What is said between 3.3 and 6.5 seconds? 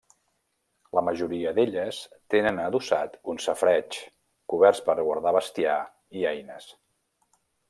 un safareig, coberts per guardar bestiar i